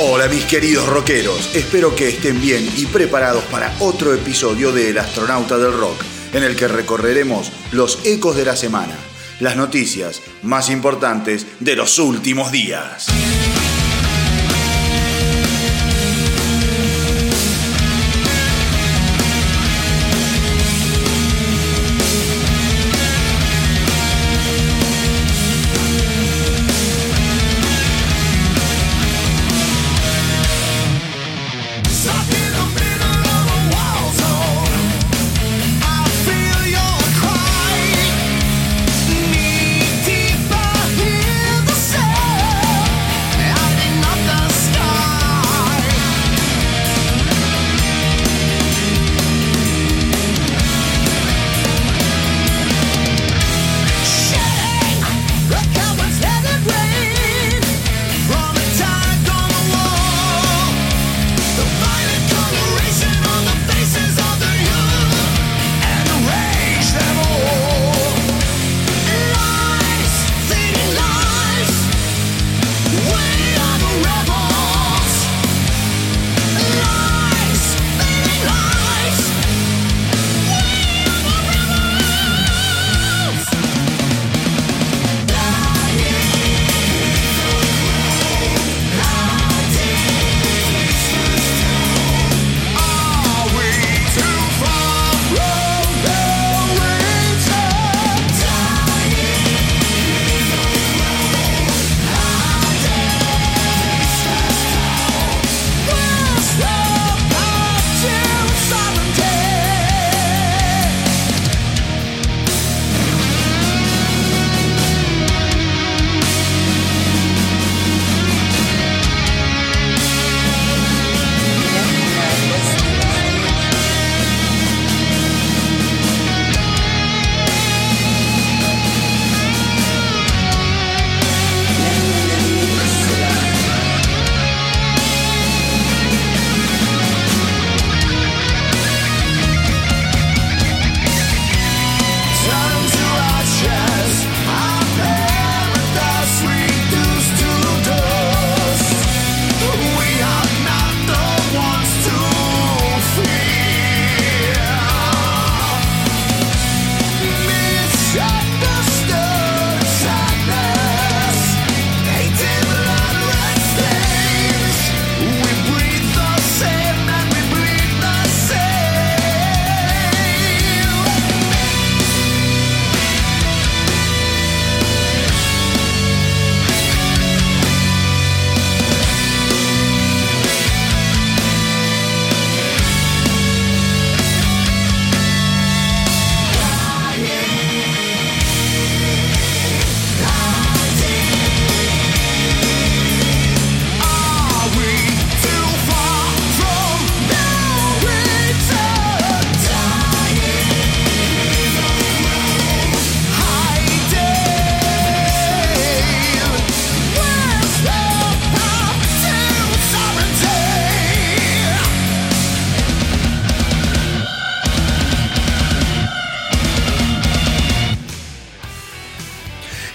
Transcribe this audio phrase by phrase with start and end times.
[0.00, 4.98] Hola mis queridos rockeros, espero que estén bien y preparados para otro episodio de El
[4.98, 6.00] astronauta del rock,
[6.32, 8.94] en el que recorreremos los ecos de la semana,
[9.40, 13.08] las noticias más importantes de los últimos días.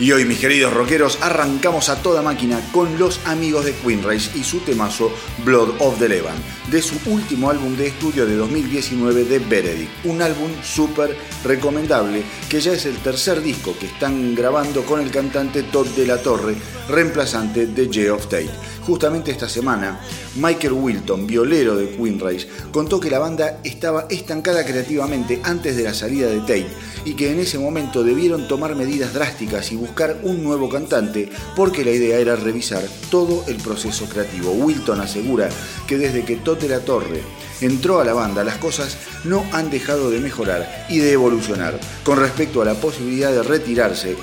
[0.03, 4.38] Y hoy, mis queridos rockeros, arrancamos a toda máquina con los amigos de Queen Race
[4.38, 5.09] y su temazo
[5.46, 6.36] Blood of the Levan,
[6.69, 9.90] de su último álbum de estudio de 2019 de Benedict.
[10.03, 15.09] Un álbum súper recomendable que ya es el tercer disco que están grabando con el
[15.09, 16.58] cantante Todd de la Torre,
[16.90, 18.52] reemplazante de Geoff Tate.
[18.85, 20.02] Justamente esta semana,
[20.35, 25.84] Michael Wilton, violero de Queen Race, contó que la banda estaba estancada creativamente antes de
[25.84, 26.68] la salida de Tate
[27.06, 31.85] y que en ese momento debieron tomar medidas drásticas y buscar un nuevo cantante porque
[31.85, 34.52] la idea era revisar todo el proceso creativo.
[34.52, 35.47] Wilton asegura
[35.88, 37.22] que desde que Tote la Torre
[37.62, 41.80] entró a la banda las cosas no han dejado de mejorar y de evolucionar.
[42.03, 44.18] Con respecto a la posibilidad de retirarse,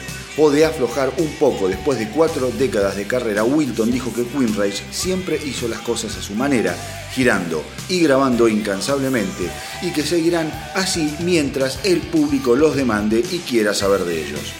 [0.49, 4.83] de aflojar un poco después de cuatro décadas de carrera, Wilton dijo que Queen Race
[4.91, 6.75] siempre hizo las cosas a su manera,
[7.13, 9.51] girando y grabando incansablemente,
[9.83, 14.55] y que seguirán así mientras el público los demande y quiera saber de ellos.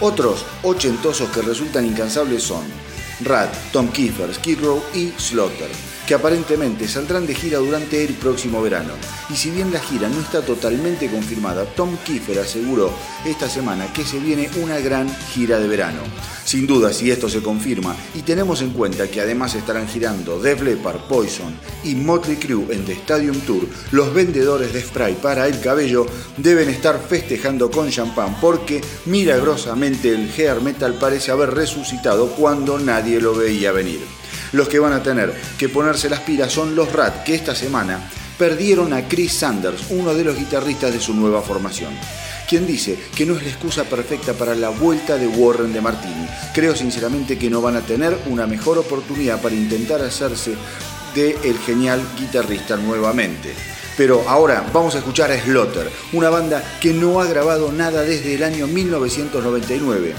[0.00, 2.64] Otros ochentosos que resultan incansables son
[3.24, 5.70] Rad, Tom Kiefer, Skid Row y Slaughter.
[6.06, 8.92] Que aparentemente saldrán de gira durante el próximo verano.
[9.28, 12.92] Y si bien la gira no está totalmente confirmada, Tom Kiefer aseguró
[13.24, 16.00] esta semana que se viene una gran gira de verano.
[16.44, 20.62] Sin duda, si esto se confirma y tenemos en cuenta que además estarán girando Def
[20.62, 25.58] Leppard, Poison y Motley Crue en The Stadium Tour, los vendedores de spray para el
[25.60, 26.06] cabello
[26.36, 33.20] deben estar festejando con champán porque milagrosamente el hair metal parece haber resucitado cuando nadie
[33.20, 34.00] lo veía venir.
[34.56, 38.00] Los que van a tener que ponerse las pilas son los Rat, que esta semana
[38.38, 41.92] perdieron a Chris Sanders, uno de los guitarristas de su nueva formación
[42.48, 46.28] quien dice que no es la excusa perfecta para la vuelta de Warren de Martini.
[46.54, 50.54] Creo sinceramente que no van a tener una mejor oportunidad para intentar hacerse
[51.12, 53.52] de el genial guitarrista nuevamente.
[53.96, 58.36] Pero ahora vamos a escuchar a Slaughter, una banda que no ha grabado nada desde
[58.36, 60.14] el año 1999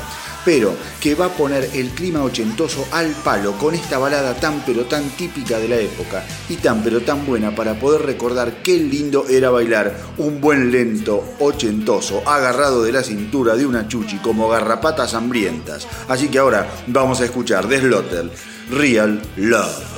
[0.47, 4.85] pero que va a poner el clima ochentoso al palo con esta balada tan pero
[4.85, 9.27] tan típica de la época y tan pero tan buena para poder recordar qué lindo
[9.27, 15.15] era bailar un buen lento ochentoso agarrado de la cintura de una chuchi como garrapatas
[15.15, 15.85] hambrientas.
[16.07, 18.31] Así que ahora vamos a escuchar de Slaughter,
[18.69, 19.96] Real Love.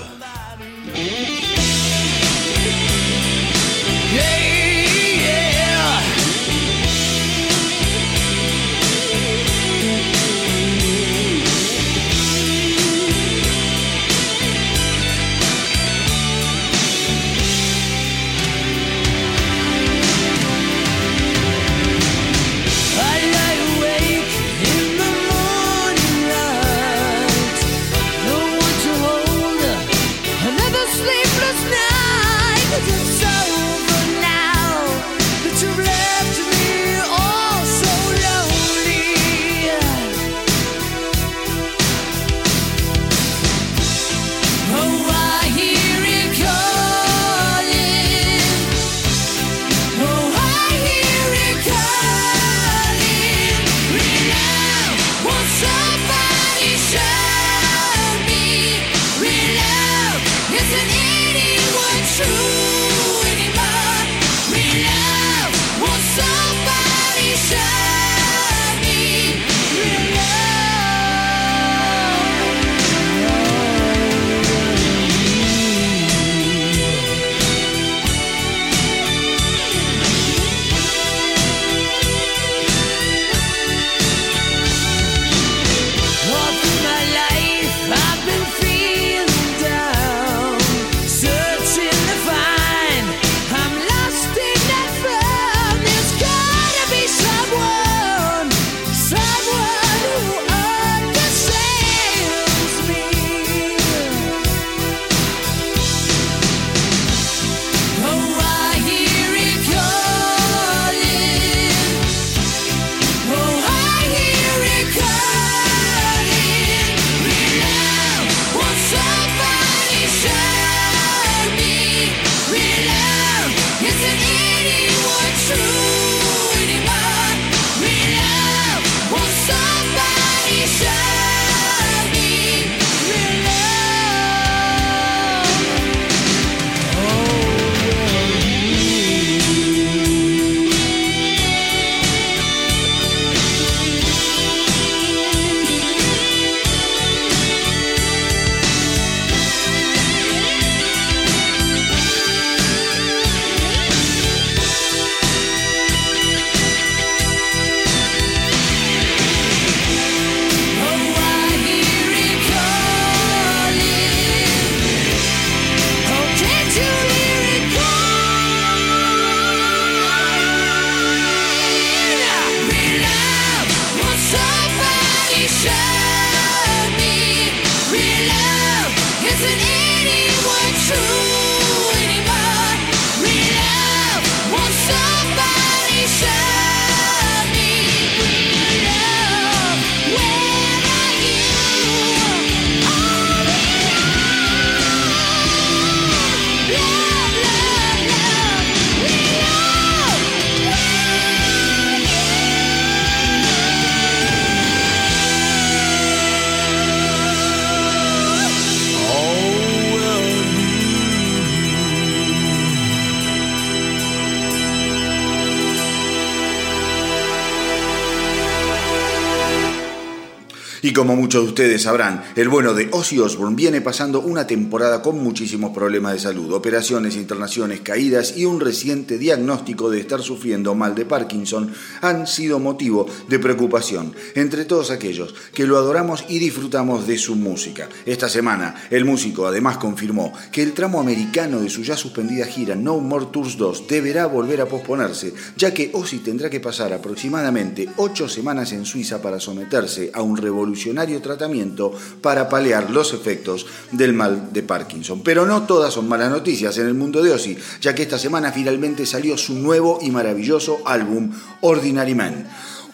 [220.89, 225.03] Y como muchos de ustedes sabrán, el bueno de Ozzy Osbourne viene pasando una temporada
[225.03, 230.73] con muchísimos problemas de salud, operaciones, internaciones, caídas y un reciente diagnóstico de estar sufriendo
[230.73, 236.39] mal de Parkinson han sido motivo de preocupación entre todos aquellos que lo adoramos y
[236.39, 237.87] disfrutamos de su música.
[238.07, 242.73] Esta semana, el músico además confirmó que el tramo americano de su ya suspendida gira
[242.73, 247.87] No More Tours 2 deberá volver a posponerse, ya que Ozzy tendrá que pasar aproximadamente
[247.97, 250.78] ocho semanas en Suiza para someterse a un revolucionario
[251.21, 255.21] tratamiento para paliar los efectos del mal de Parkinson.
[255.21, 258.51] Pero no todas son malas noticias en el mundo de Ozzy, ya que esta semana
[258.51, 261.31] finalmente salió su nuevo y maravilloso álbum
[261.61, 262.47] Ordinary Man.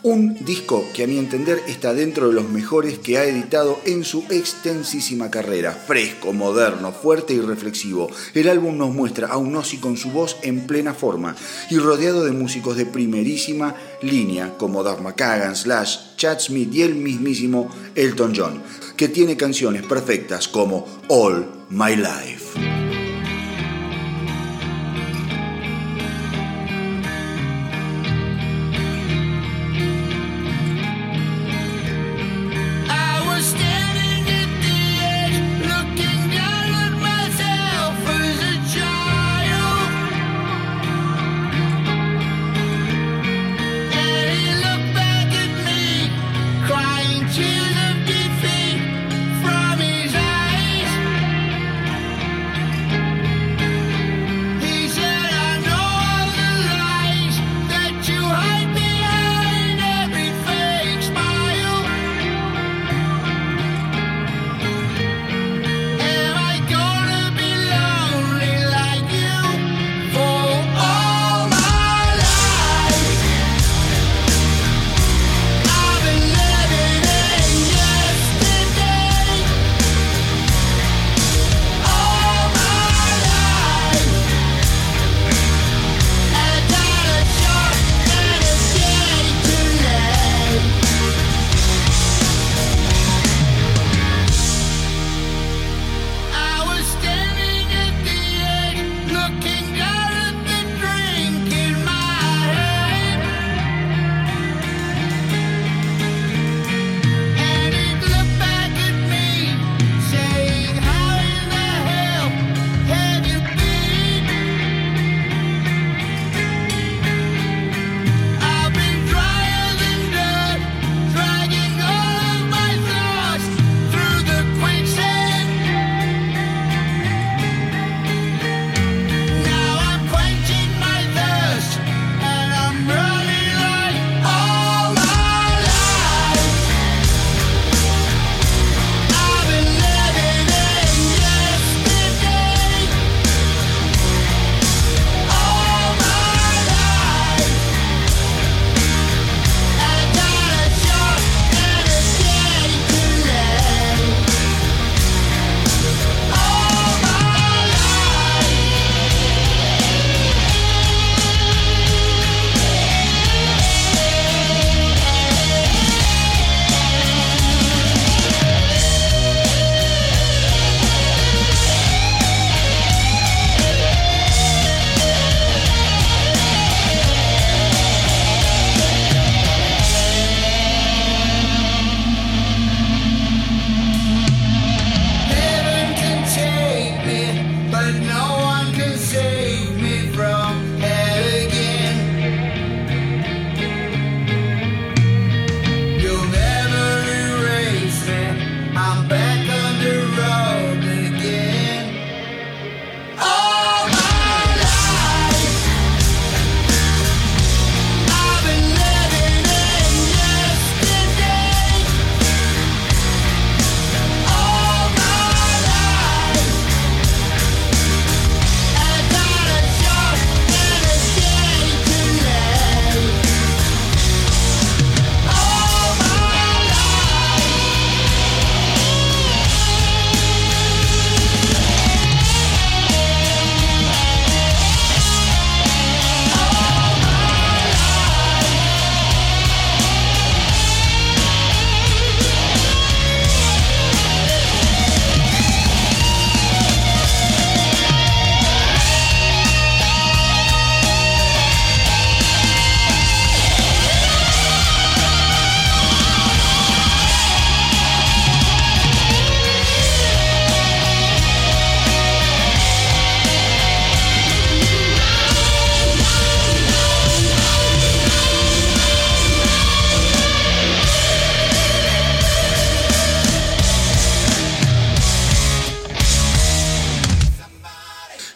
[0.06, 4.04] Un disco que a mi entender está dentro de los mejores que ha editado en
[4.04, 5.72] su extensísima carrera.
[5.72, 8.12] Fresco, moderno, fuerte y reflexivo.
[8.36, 11.36] El álbum nos muestra a un Ozzy con su voz en plena forma
[11.72, 16.94] y rodeado de músicos de primerísima línea como Doug McCagan, Slash, Chad Smith y el
[16.94, 18.62] mismísimo Elton John,
[18.96, 22.85] que tiene canciones perfectas como All My Life.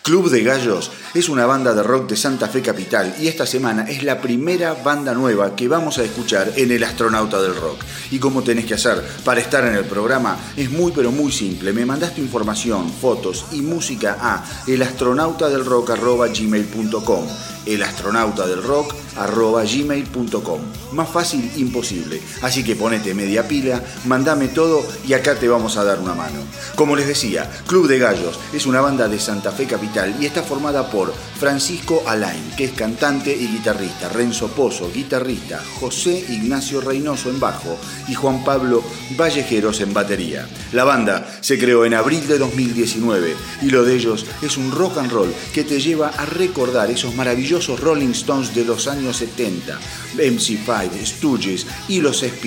[0.09, 3.83] Club de Gallos es una banda de rock de Santa Fe Capital y esta semana
[3.87, 7.83] es la primera banda nueva que vamos a escuchar en El Astronauta del Rock.
[8.11, 10.37] ¿Y cómo tenés que hacer para estar en el programa?
[10.55, 11.71] Es muy pero muy simple.
[11.73, 17.27] Me mandaste información, fotos y música a elastronautadelrock.gmail.com
[17.65, 20.61] elastronautadelrock.gmail.com
[20.93, 22.21] Más fácil imposible.
[22.41, 26.39] Así que ponete media pila, mandame todo y acá te vamos a dar una mano.
[26.75, 30.41] Como les decía, Club de Gallos es una banda de Santa Fe Capital y está
[30.41, 37.29] formada por Francisco Alain, que es cantante y guitarrista, Renzo Pozo, guitarrista, José Ignacio Reynoso
[37.29, 37.77] en bajo
[38.07, 38.83] y Juan Pablo
[39.17, 40.47] Vallejeros en batería.
[40.73, 44.97] La banda se creó en abril de 2019 y lo de ellos es un rock
[44.97, 49.77] and roll que te lleva a recordar esos maravillosos Rolling Stones de los años 70,
[50.17, 52.39] MC5, Stooges y los Sex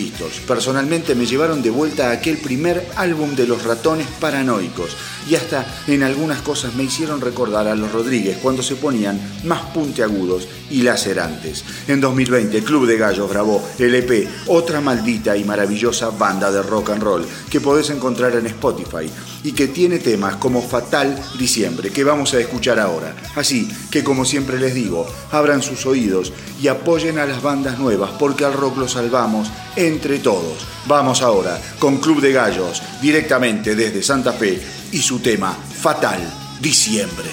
[0.47, 4.97] Personalmente me llevaron de vuelta a aquel primer álbum de los ratones paranoicos
[5.29, 9.62] y hasta en algunas cosas me hicieron recordar a los Rodríguez cuando se ponían más
[9.73, 11.64] puntiagudos y lacerantes.
[11.88, 16.91] En 2020 Club de Gallos grabó el EP Otra maldita y maravillosa banda de rock
[16.91, 19.11] and roll que podés encontrar en Spotify
[19.45, 23.15] y que tiene temas como Fatal Diciembre que vamos a escuchar ahora.
[23.35, 28.11] Así que como siempre les digo, abran sus oídos y apoyen a las bandas nuevas
[28.19, 30.67] porque al rock lo salvamos entre todos.
[30.87, 34.61] Vamos ahora con Club de Gallos directamente desde Santa Fe
[34.93, 36.21] y su tema Fatal
[36.61, 37.31] Diciembre.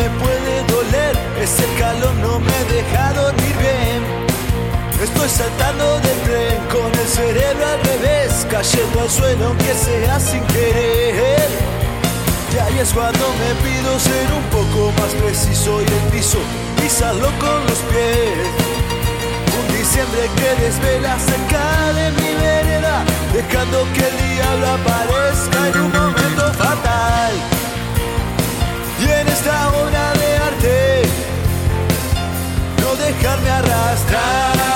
[0.00, 4.00] Me puede doler, ese calor no me deja dormir bien.
[5.02, 10.42] Estoy saltando del tren con el cerebro al revés, cayendo al suelo aunque sea sin
[10.54, 11.48] querer.
[12.52, 16.38] Y ahí es cuando me pido ser un poco más preciso y el piso
[16.80, 18.48] pisarlo con los pies.
[19.58, 25.92] Un diciembre que desvela cerca de mi vereda, dejando que el diablo aparezca en un
[25.92, 27.59] momento fatal.
[29.32, 31.02] Esta obra de arte,
[32.82, 34.70] no dejarme arrastrar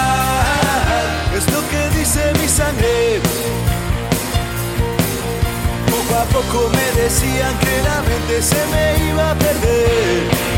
[1.36, 3.20] es lo que dice mi sangre.
[5.90, 10.53] Poco a poco me decían que la mente se me iba a perder.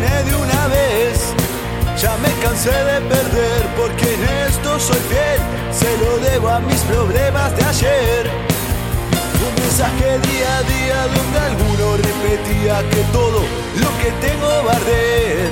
[0.00, 1.34] Termine de una vez.
[2.00, 5.40] Ya me cansé de perder porque en esto soy fiel,
[5.72, 8.30] se lo debo a mis problemas de ayer.
[9.46, 13.40] Un mensaje día a día donde alguno repetía que todo
[13.82, 15.50] lo que tengo arder.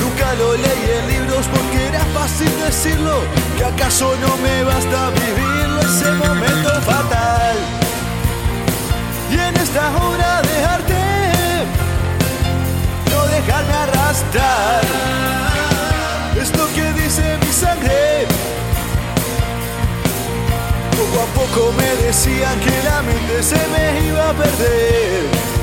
[0.00, 3.20] Nunca lo leí en libros porque era fácil decirlo,
[3.56, 7.56] que acaso no me basta vivirlo ese momento fatal.
[9.30, 11.13] Y en esta obra de arte,
[13.46, 14.82] dejarme arrastrar.
[16.40, 18.26] Es lo que dice mi sangre.
[20.96, 25.53] Poco a poco me decían que la mente se me iba a perder.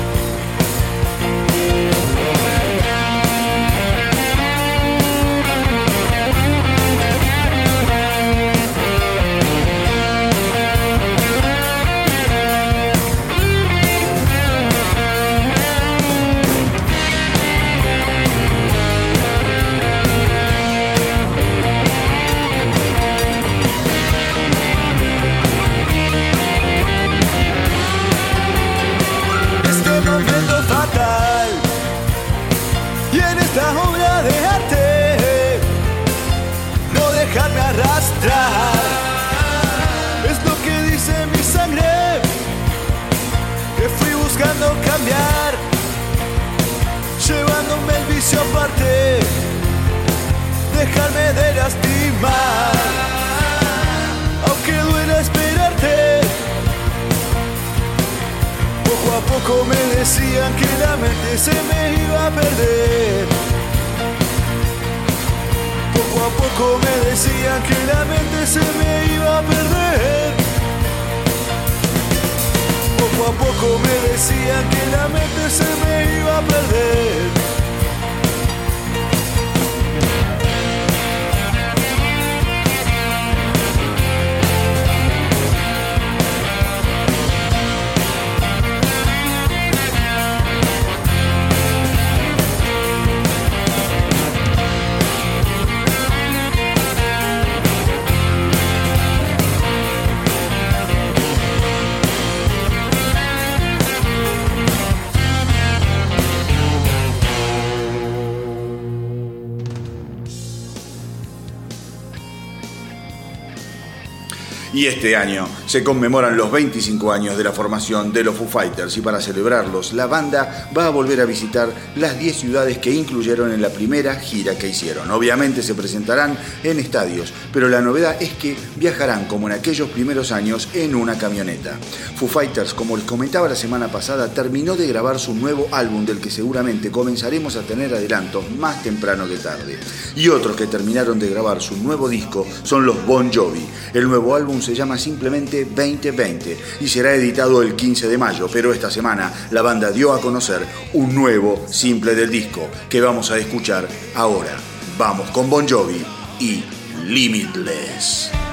[115.02, 119.02] Este año se conmemoran los 25 años de la formación de los Foo Fighters y
[119.02, 123.64] para celebrarlos la banda va a volver a visitar las 10 ciudades que incluyeron en
[123.64, 125.10] la primera gira que hicieron.
[125.10, 130.32] Obviamente se presentarán en estadios, pero la novedad es que viajarán como en aquellos primeros
[130.32, 131.78] años en una camioneta.
[132.16, 136.20] Foo Fighters, como les comentaba la semana pasada, terminó de grabar su nuevo álbum del
[136.20, 139.80] que seguramente comenzaremos a tener adelantos más temprano que tarde.
[140.16, 143.66] Y otros que terminaron de grabar su nuevo disco son los Bon Jovi.
[143.94, 148.74] El nuevo álbum se llama simplemente 2020 y será editado el 15 de mayo, pero
[148.74, 153.38] esta semana la banda dio a conocer un nuevo simple del disco que vamos a
[153.38, 154.58] escuchar ahora.
[154.98, 156.04] Vamos con Bon Jovi
[156.40, 156.64] y
[157.04, 158.51] Limitless.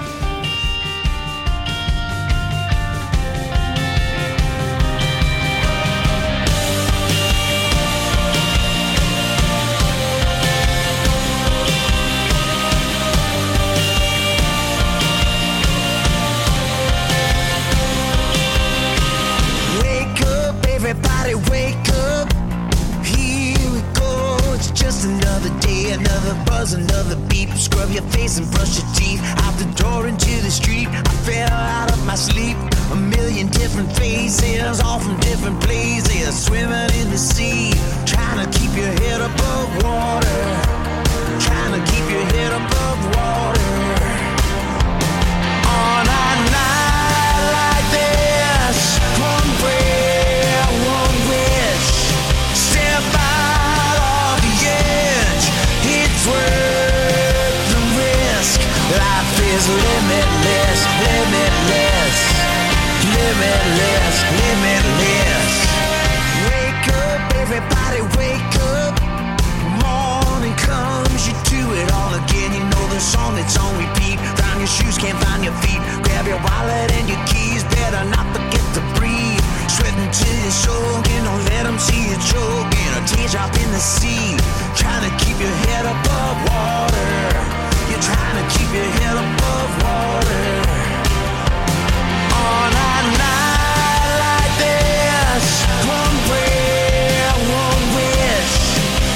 [84.19, 84.39] machine,
[84.75, 87.11] trying to keep your head above water.
[87.91, 90.47] You're trying to keep your head above water.
[92.35, 95.45] On a night like this,
[95.87, 97.31] one prayer,
[97.63, 98.55] one wish.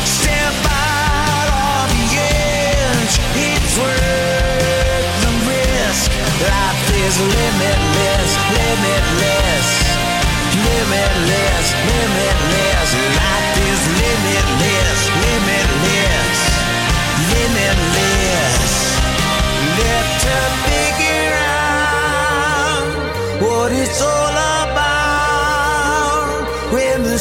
[0.07, 3.15] Step out of the edge.
[3.35, 6.11] It's worth the risk.
[6.47, 9.67] Life is limitless, limitless,
[10.67, 11.62] limitless.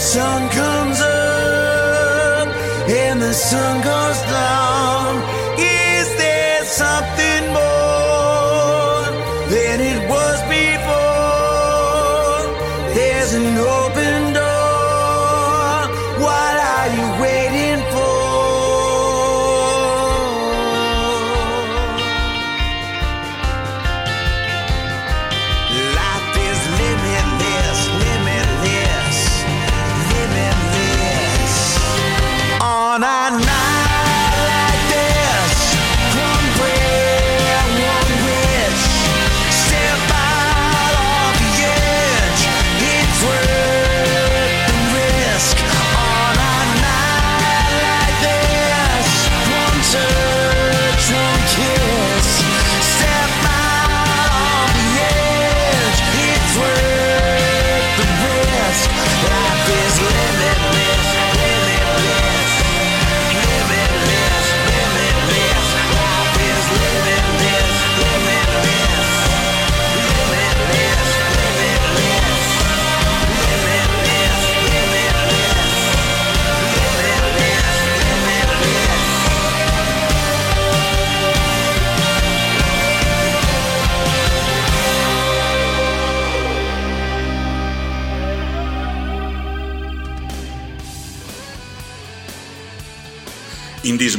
[0.02, 2.48] sun comes up
[2.90, 5.41] and the sun goes down.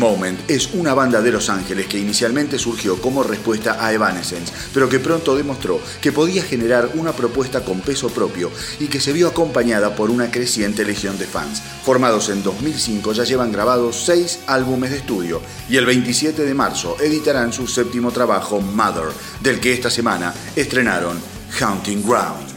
[0.02, 4.88] Moment es una banda de Los Ángeles que inicialmente surgió como respuesta a Evanescence, pero
[4.88, 9.28] que pronto demostró que podía generar una propuesta con peso propio y que se vio
[9.28, 11.62] acompañada por una creciente legión de fans.
[11.84, 16.96] Formados en 2005 ya llevan grabados seis álbumes de estudio y el 27 de marzo
[17.00, 21.16] editarán su séptimo trabajo Mother, del que esta semana estrenaron
[21.60, 22.51] Hunting Ground.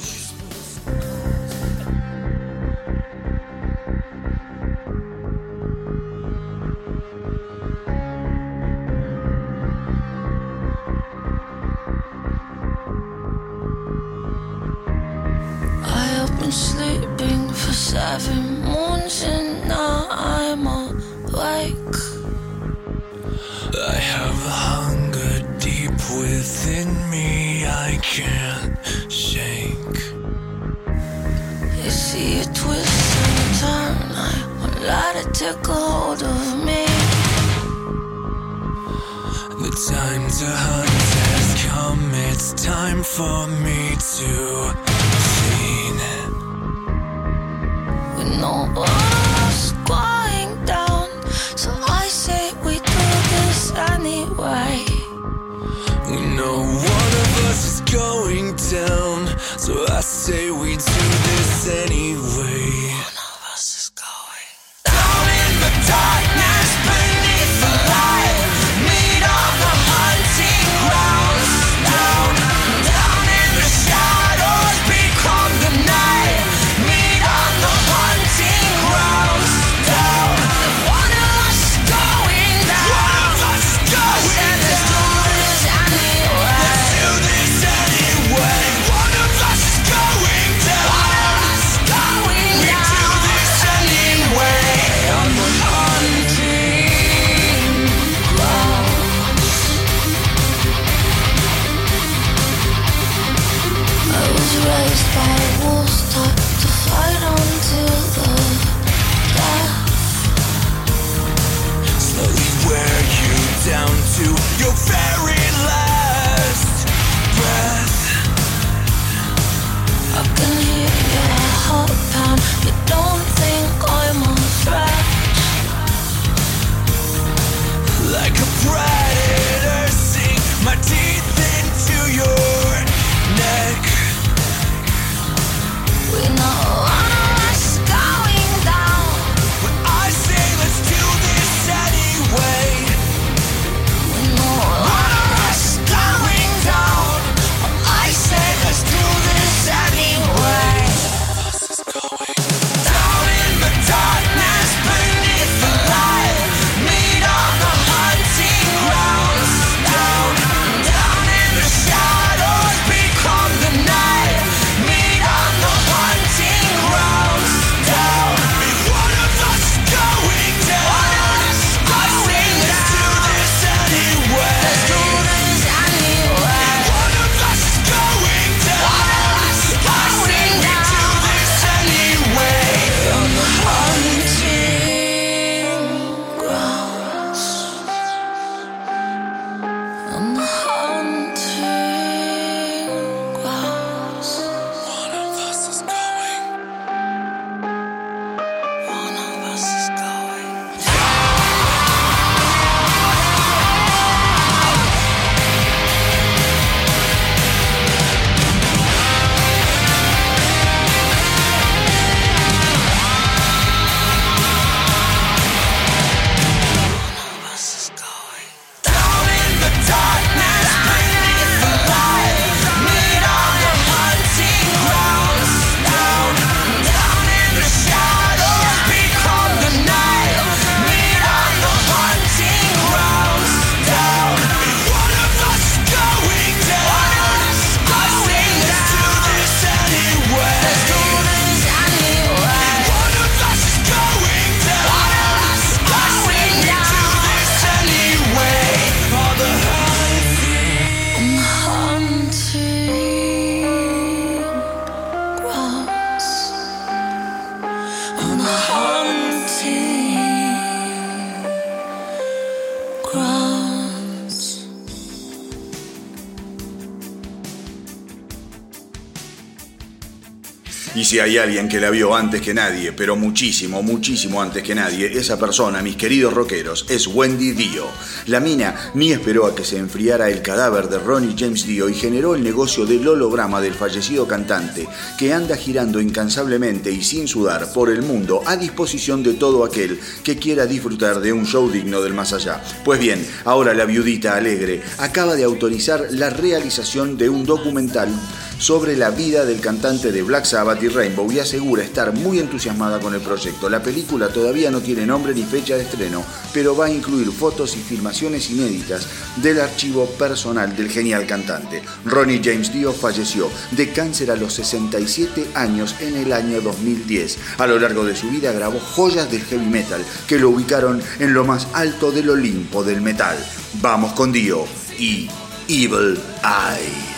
[271.15, 275.17] si hay alguien que la vio antes que nadie, pero muchísimo, muchísimo antes que nadie,
[275.17, 277.85] esa persona, mis queridos rockeros, es Wendy Dio.
[278.25, 281.93] La mina ni esperó a que se enfriara el cadáver de Ronnie James Dio y
[281.93, 287.71] generó el negocio del holograma del fallecido cantante, que anda girando incansablemente y sin sudar
[287.71, 292.01] por el mundo a disposición de todo aquel que quiera disfrutar de un show digno
[292.01, 292.61] del más allá.
[292.83, 298.09] Pues bien, ahora la viudita alegre acaba de autorizar la realización de un documental
[298.57, 302.99] sobre la vida del cantante de Black Sabbath y Rainbow y asegura estar muy entusiasmada
[302.99, 303.69] con el proyecto.
[303.69, 307.75] La película todavía no tiene nombre ni fecha de estreno, pero va a incluir fotos
[307.75, 311.81] y filmaciones inéditas del archivo personal del genial cantante.
[312.05, 317.37] Ronnie James Dio falleció de cáncer a los 67 años en el año 2010.
[317.57, 321.33] A lo largo de su vida grabó joyas del heavy metal que lo ubicaron en
[321.33, 323.37] lo más alto del Olimpo del metal.
[323.81, 324.65] Vamos con Dio
[324.97, 325.29] y
[325.67, 327.14] Evil Eye.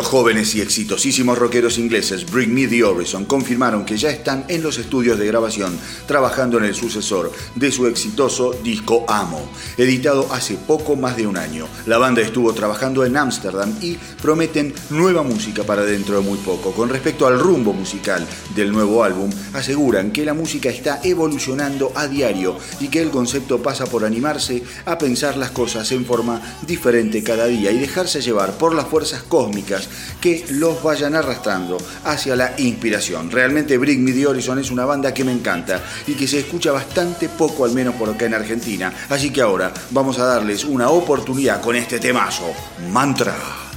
[0.00, 4.78] Jóvenes y exitosísimos rockeros ingleses Bring Me the Horizon confirmaron que ya están en los
[4.78, 10.96] estudios de grabación trabajando en el sucesor de su exitoso disco Amo, editado hace poco
[10.96, 11.66] más de un año.
[11.84, 16.72] La banda estuvo trabajando en Ámsterdam y prometen nueva música para dentro de muy poco.
[16.72, 22.06] Con respecto al rumbo musical del nuevo álbum, aseguran que la música está evolucionando a
[22.06, 27.22] diario y que el concepto pasa por animarse a pensar las cosas en forma diferente
[27.22, 29.81] cada día y dejarse llevar por las fuerzas cósmicas
[30.20, 33.30] que los vayan arrastrando hacia la inspiración.
[33.30, 36.72] Realmente Bring Me The Horizon es una banda que me encanta y que se escucha
[36.72, 38.92] bastante poco, al menos por acá en Argentina.
[39.08, 42.52] Así que ahora vamos a darles una oportunidad con este temazo,
[42.90, 43.71] Mantra.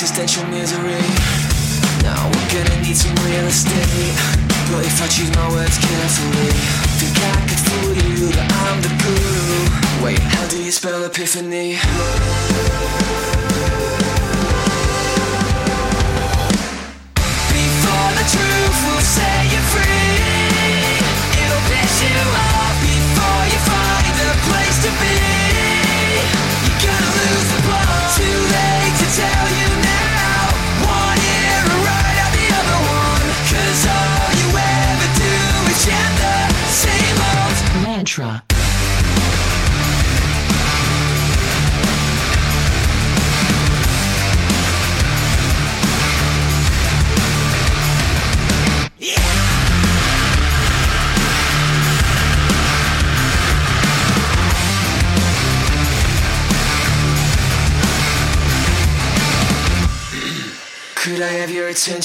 [0.00, 1.02] existential misery.
[2.04, 4.14] Now we're gonna need some real estate.
[4.70, 6.50] But if I choose my words carefully,
[7.02, 10.04] think I could fool you that I'm the guru.
[10.04, 11.78] Wait, how do you spell epiphany?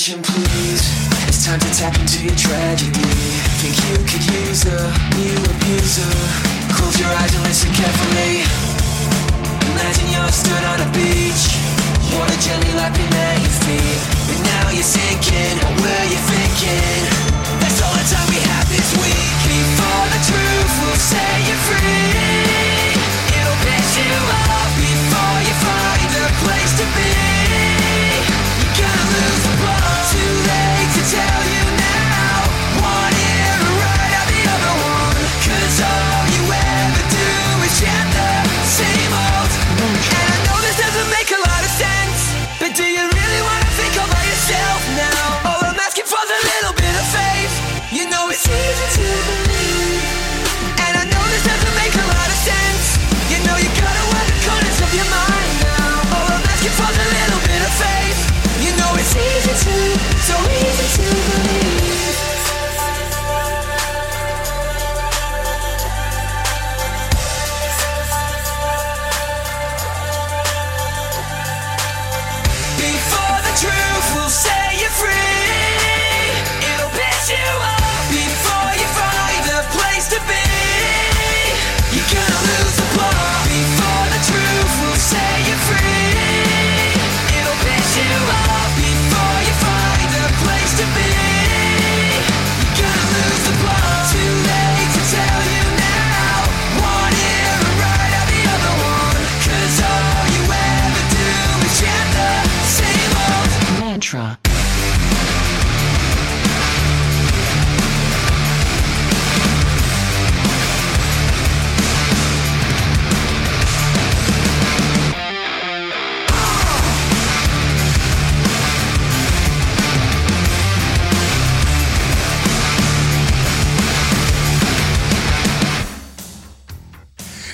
[0.03, 0.42] attention, please.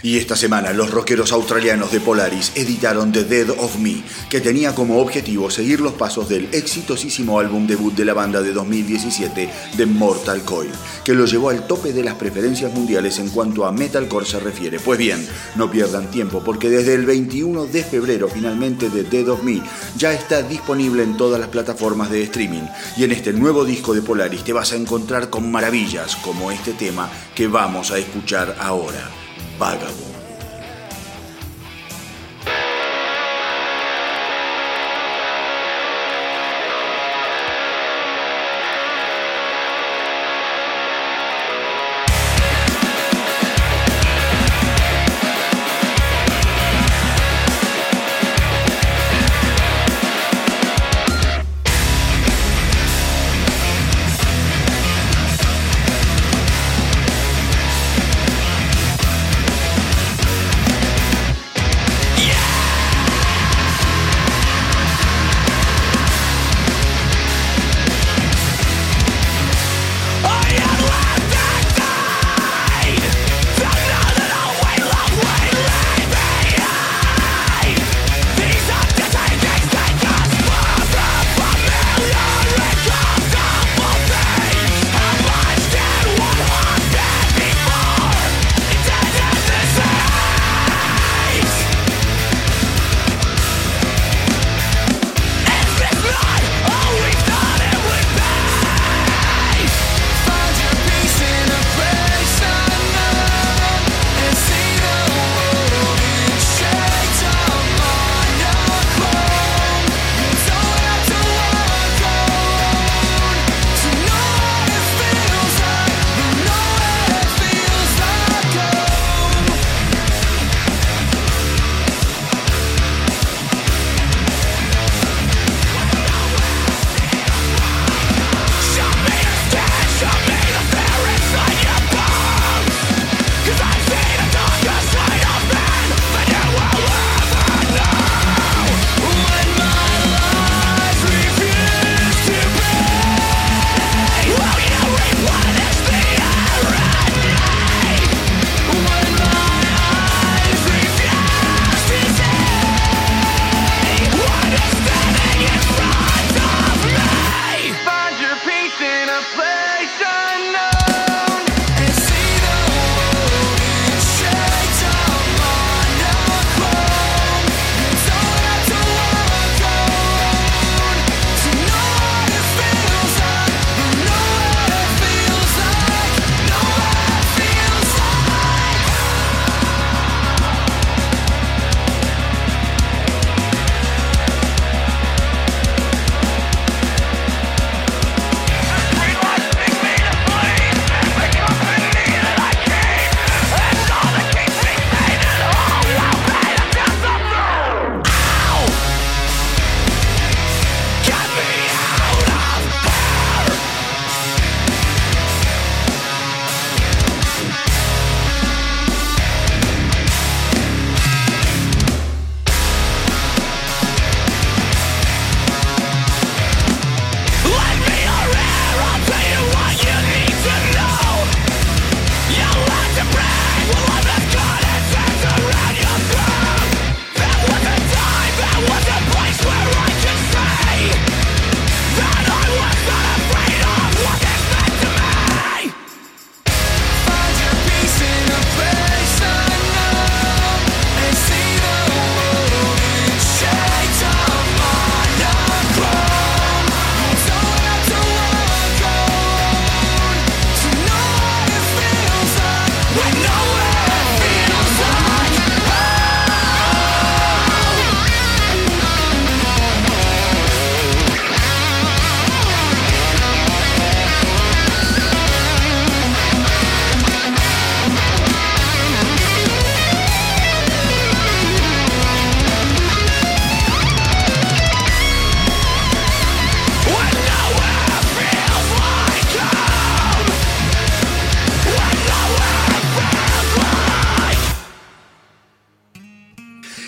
[0.09, 4.73] Y esta semana los rockeros australianos de Polaris editaron The Dead of Me, que tenía
[4.73, 9.47] como objetivo seguir los pasos del exitosísimo álbum debut de la banda de 2017,
[9.77, 10.71] The Mortal Coil,
[11.03, 14.79] que lo llevó al tope de las preferencias mundiales en cuanto a metalcore se refiere.
[14.79, 15.23] Pues bien,
[15.55, 19.61] no pierdan tiempo porque desde el 21 de febrero finalmente The Dead of Me
[19.95, 22.65] ya está disponible en todas las plataformas de streaming
[22.97, 26.73] y en este nuevo disco de Polaris te vas a encontrar con maravillas como este
[26.73, 29.18] tema que vamos a escuchar ahora.
[29.59, 30.18] vagabundo.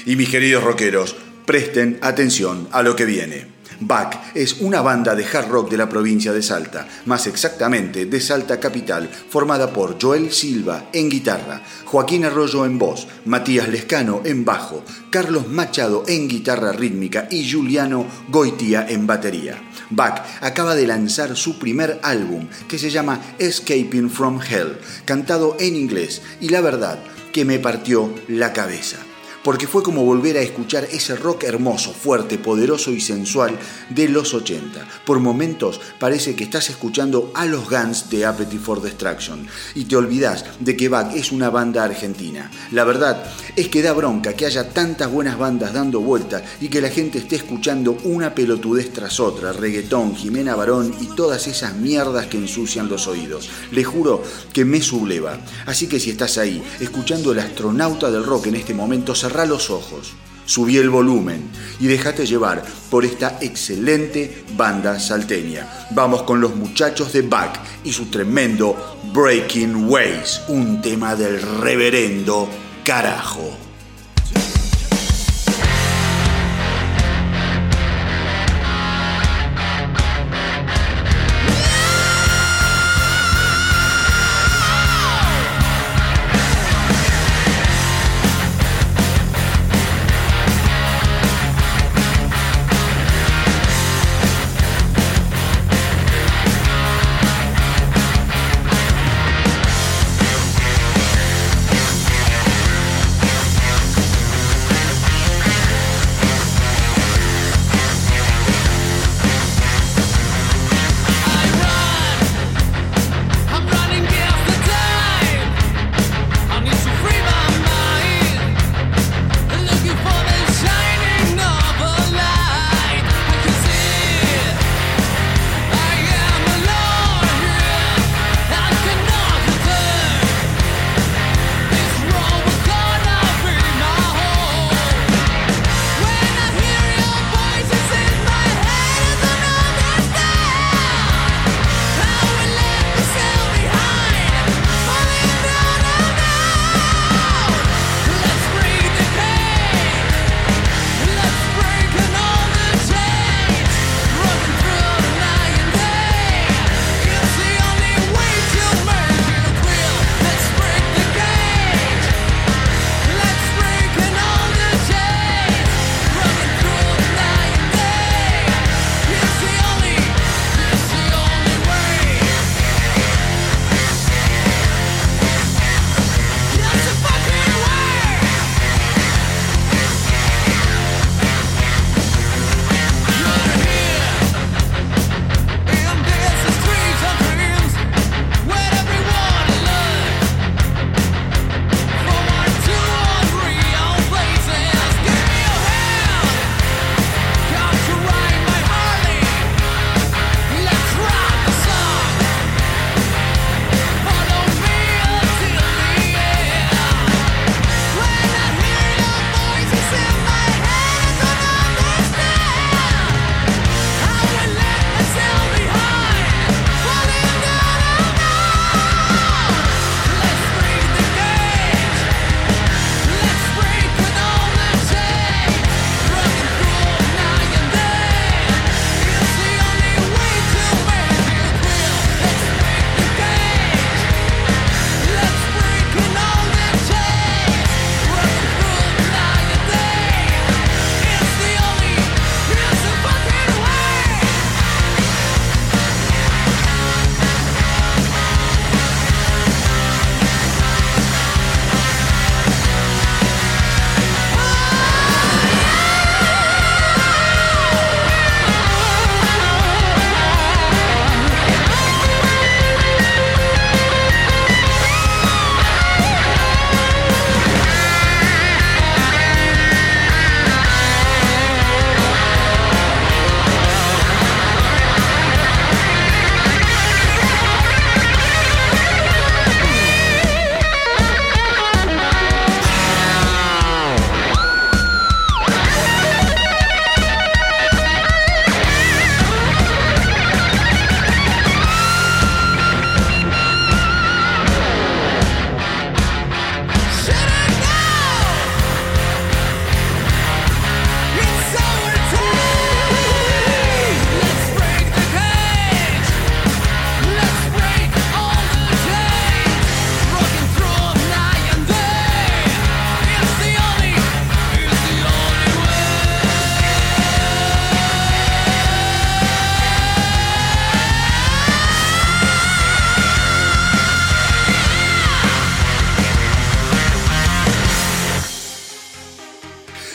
[0.06, 3.62] Y mis queridos rockeros, presten atención a lo que viene.
[3.84, 8.22] Back es una banda de hard rock de la provincia de Salta, más exactamente de
[8.22, 14.46] Salta Capital, formada por Joel Silva en guitarra, Joaquín Arroyo en voz, Matías Lescano en
[14.46, 19.60] bajo, Carlos Machado en guitarra rítmica y Juliano Goitia en batería.
[19.90, 25.76] Back acaba de lanzar su primer álbum que se llama Escaping from Hell, cantado en
[25.76, 27.00] inglés, y la verdad
[27.34, 28.98] que me partió la cabeza
[29.44, 33.58] porque fue como volver a escuchar ese rock hermoso, fuerte, poderoso y sensual
[33.90, 34.88] de los 80.
[35.06, 39.96] Por momentos parece que estás escuchando a los Guns de Appetite for Destruction y te
[39.96, 42.52] olvidas de que Bach es una banda argentina.
[42.72, 43.24] La verdad
[43.56, 47.18] es que da bronca que haya tantas buenas bandas dando vuelta y que la gente
[47.18, 52.90] esté escuchando una pelotudez tras otra, reggaetón, Jimena Barón y todas esas mierdas que ensucian
[52.90, 53.50] los oídos.
[53.72, 54.24] Le juro
[54.54, 55.40] que me subleva.
[55.66, 59.70] Así que si estás ahí, escuchando el astronauta del rock en este momento, cerrá los
[59.70, 60.12] ojos,
[60.46, 65.88] subí el volumen y déjate llevar por esta excelente banda salteña.
[65.92, 72.50] Vamos con los muchachos de Back y su tremendo Breaking Ways, un tema del reverendo
[72.84, 73.71] carajo.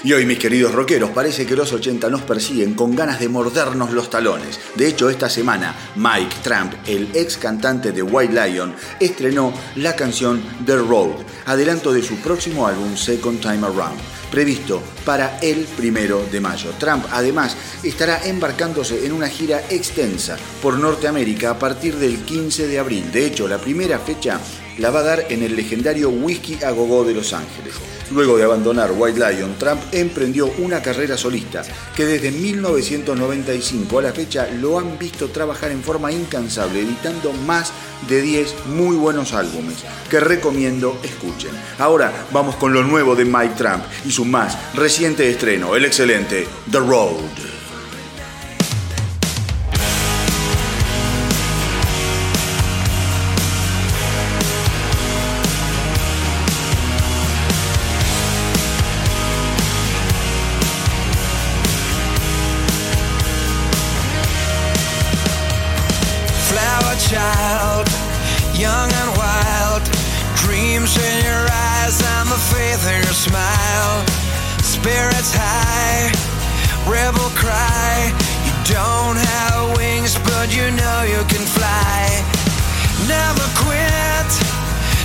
[0.06, 3.90] Y hoy, mis queridos rockeros, parece que los 80 nos persiguen con ganas de mordernos
[3.90, 4.60] los talones.
[4.76, 10.40] De hecho, esta semana, Mike Trump, el ex cantante de White Lion, estrenó la canción
[10.64, 13.98] The Road, adelanto de su próximo álbum Second Time Around,
[14.30, 16.70] previsto para el primero de mayo.
[16.78, 22.78] Trump, además, estará embarcándose en una gira extensa por Norteamérica a partir del 15 de
[22.78, 23.10] abril.
[23.10, 24.40] De hecho, la primera fecha
[24.78, 27.74] la va a dar en el legendario Whisky a Gogo de Los Ángeles.
[28.10, 31.62] Luego de abandonar White Lion, Trump emprendió una carrera solista
[31.94, 37.72] que desde 1995 a la fecha lo han visto trabajar en forma incansable, editando más
[38.08, 41.50] de 10 muy buenos álbumes que recomiendo escuchen.
[41.78, 46.46] Ahora vamos con lo nuevo de Mike Trump y su más reciente estreno, el excelente
[46.70, 47.55] The Road.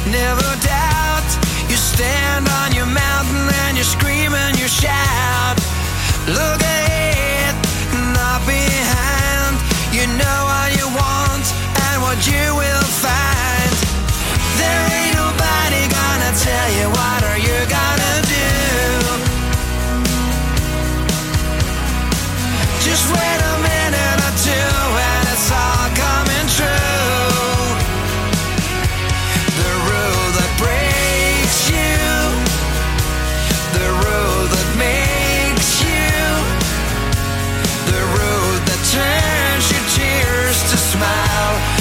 [0.08, 1.30] never doubt.
[1.70, 5.58] You stand on your mountain and you scream and you shout.
[6.28, 6.71] Look
[41.02, 41.81] smile.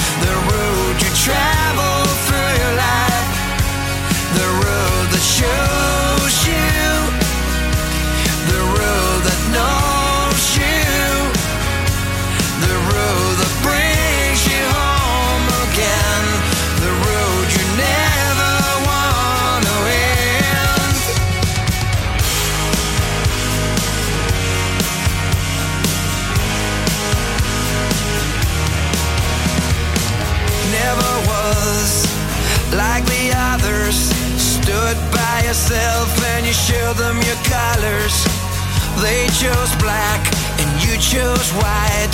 [39.01, 40.21] They chose black
[40.59, 42.13] and you chose white.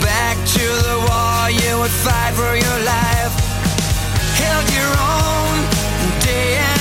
[0.00, 3.34] Back to the war, you would fight for your life.
[4.38, 5.56] Held your own
[6.22, 6.73] day and